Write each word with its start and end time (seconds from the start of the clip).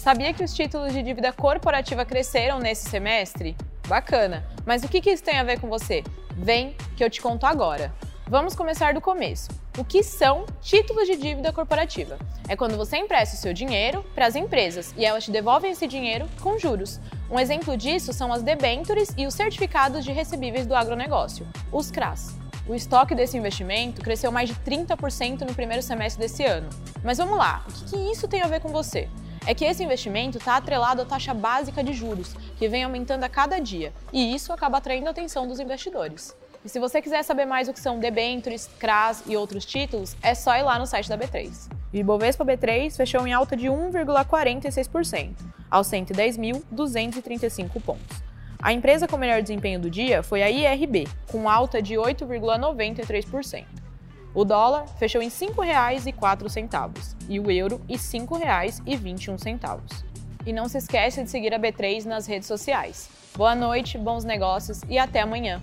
Sabia 0.00 0.32
que 0.32 0.42
os 0.42 0.54
títulos 0.54 0.94
de 0.94 1.02
dívida 1.02 1.30
corporativa 1.30 2.06
cresceram 2.06 2.58
nesse 2.58 2.88
semestre? 2.88 3.54
Bacana! 3.86 4.46
Mas 4.64 4.82
o 4.82 4.88
que 4.88 5.10
isso 5.10 5.22
tem 5.22 5.38
a 5.38 5.44
ver 5.44 5.60
com 5.60 5.68
você? 5.68 6.02
Vem 6.38 6.74
que 6.96 7.04
eu 7.04 7.10
te 7.10 7.20
conto 7.20 7.44
agora. 7.44 7.92
Vamos 8.26 8.54
começar 8.54 8.94
do 8.94 9.00
começo. 9.02 9.50
O 9.76 9.84
que 9.84 10.02
são 10.02 10.46
títulos 10.62 11.06
de 11.06 11.16
dívida 11.16 11.52
corporativa? 11.52 12.18
É 12.48 12.56
quando 12.56 12.78
você 12.78 12.96
empresta 12.96 13.36
o 13.36 13.38
seu 13.38 13.52
dinheiro 13.52 14.02
para 14.14 14.24
as 14.24 14.36
empresas 14.36 14.94
e 14.96 15.04
elas 15.04 15.24
te 15.24 15.30
devolvem 15.30 15.72
esse 15.72 15.86
dinheiro 15.86 16.26
com 16.40 16.58
juros. 16.58 16.98
Um 17.30 17.38
exemplo 17.38 17.76
disso 17.76 18.14
são 18.14 18.32
as 18.32 18.42
debêntures 18.42 19.12
e 19.18 19.26
os 19.26 19.34
certificados 19.34 20.02
de 20.02 20.12
recebíveis 20.12 20.66
do 20.66 20.74
agronegócio, 20.74 21.46
os 21.70 21.90
CRAS. 21.90 22.38
O 22.66 22.74
estoque 22.74 23.14
desse 23.14 23.36
investimento 23.36 24.00
cresceu 24.00 24.32
mais 24.32 24.48
de 24.48 24.54
30% 24.54 25.42
no 25.42 25.54
primeiro 25.54 25.82
semestre 25.82 26.22
desse 26.22 26.42
ano. 26.46 26.70
Mas 27.04 27.18
vamos 27.18 27.36
lá, 27.36 27.66
o 27.68 27.84
que 27.90 28.10
isso 28.10 28.26
tem 28.26 28.40
a 28.40 28.46
ver 28.46 28.60
com 28.60 28.70
você? 28.70 29.06
É 29.46 29.54
que 29.54 29.64
esse 29.64 29.82
investimento 29.82 30.38
está 30.38 30.56
atrelado 30.56 31.02
à 31.02 31.04
taxa 31.04 31.32
básica 31.34 31.82
de 31.82 31.92
juros, 31.92 32.34
que 32.56 32.68
vem 32.68 32.84
aumentando 32.84 33.24
a 33.24 33.28
cada 33.28 33.58
dia, 33.58 33.92
e 34.12 34.34
isso 34.34 34.52
acaba 34.52 34.78
atraindo 34.78 35.08
a 35.08 35.10
atenção 35.10 35.46
dos 35.46 35.60
investidores. 35.60 36.36
E 36.64 36.68
se 36.68 36.78
você 36.78 37.00
quiser 37.00 37.22
saber 37.22 37.46
mais 37.46 37.68
o 37.68 37.72
que 37.72 37.80
são 37.80 37.98
debentures, 37.98 38.68
CRAS 38.78 39.22
e 39.26 39.36
outros 39.36 39.64
títulos, 39.64 40.14
é 40.22 40.34
só 40.34 40.54
ir 40.56 40.62
lá 40.62 40.78
no 40.78 40.86
site 40.86 41.08
da 41.08 41.16
B3. 41.16 41.70
O 41.92 41.96
Ibovespa 41.96 42.44
B3 42.44 42.94
fechou 42.94 43.26
em 43.26 43.32
alta 43.32 43.56
de 43.56 43.66
1,46%, 43.66 45.36
aos 45.70 45.88
110.235 45.88 47.82
pontos. 47.82 48.22
A 48.62 48.74
empresa 48.74 49.08
com 49.08 49.16
melhor 49.16 49.40
desempenho 49.40 49.80
do 49.80 49.88
dia 49.88 50.22
foi 50.22 50.42
a 50.42 50.50
IRB, 50.50 51.08
com 51.32 51.48
alta 51.48 51.80
de 51.80 51.94
8,93%. 51.94 53.64
O 54.34 54.44
dólar 54.44 54.86
fechou 54.98 55.20
em 55.20 55.28
R$ 55.28 55.34
5,04 55.34 57.16
e 57.28 57.40
o 57.40 57.50
euro 57.50 57.80
em 57.88 57.96
R$ 57.96 57.98
5,21. 57.98 59.80
E 60.46 60.52
não 60.52 60.68
se 60.68 60.78
esqueça 60.78 61.24
de 61.24 61.30
seguir 61.30 61.52
a 61.52 61.58
B3 61.58 62.04
nas 62.04 62.26
redes 62.26 62.46
sociais. 62.46 63.10
Boa 63.36 63.54
noite, 63.54 63.98
bons 63.98 64.24
negócios 64.24 64.82
e 64.88 64.98
até 64.98 65.20
amanhã! 65.20 65.60